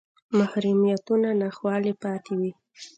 [0.37, 2.51] محرومیتونه ناخوالې پاتې وې